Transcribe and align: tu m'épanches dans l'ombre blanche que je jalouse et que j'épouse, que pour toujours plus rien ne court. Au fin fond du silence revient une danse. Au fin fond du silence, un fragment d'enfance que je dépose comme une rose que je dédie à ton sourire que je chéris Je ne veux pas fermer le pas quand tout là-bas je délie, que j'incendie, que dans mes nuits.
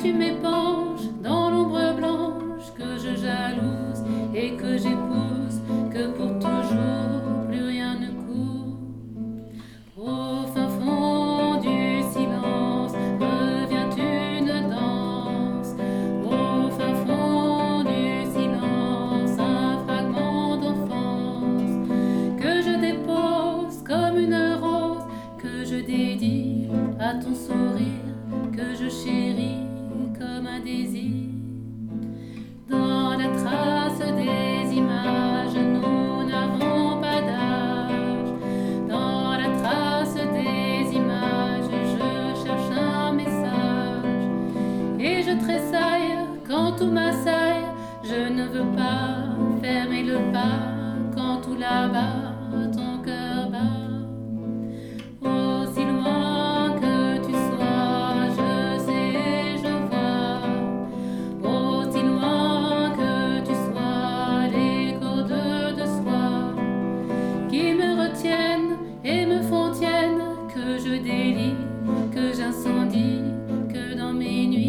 tu 0.00 0.12
m'épanches 0.12 1.08
dans 1.22 1.50
l'ombre 1.50 1.94
blanche 1.94 2.72
que 2.76 2.96
je 2.96 3.14
jalouse 3.16 4.02
et 4.34 4.52
que 4.52 4.76
j'épouse, 4.78 5.60
que 5.92 6.08
pour 6.12 6.38
toujours 6.38 7.46
plus 7.48 7.64
rien 7.64 7.96
ne 7.98 8.08
court. 8.22 8.78
Au 9.96 10.46
fin 10.54 10.68
fond 10.68 11.60
du 11.60 12.02
silence 12.12 12.92
revient 13.20 13.90
une 13.98 14.70
danse. 14.70 15.74
Au 16.24 16.70
fin 16.70 16.94
fond 17.04 17.82
du 17.84 18.30
silence, 18.32 19.38
un 19.38 19.84
fragment 19.86 20.56
d'enfance 20.56 21.88
que 22.40 22.62
je 22.62 22.80
dépose 22.80 23.82
comme 23.84 24.18
une 24.18 24.56
rose 24.60 25.04
que 25.38 25.64
je 25.64 25.84
dédie 25.84 26.68
à 26.98 27.14
ton 27.14 27.34
sourire 27.34 28.12
que 28.52 28.74
je 28.74 28.88
chéris 28.88 29.21
Je 48.04 48.28
ne 48.28 48.46
veux 48.48 48.76
pas 48.76 49.24
fermer 49.62 50.02
le 50.02 50.16
pas 50.32 50.58
quand 51.14 51.40
tout 51.40 51.54
là-bas 51.54 52.31
je 70.84 70.96
délie, 71.00 71.54
que 72.12 72.32
j'incendie, 72.36 73.20
que 73.72 73.94
dans 73.96 74.12
mes 74.12 74.46
nuits. 74.46 74.61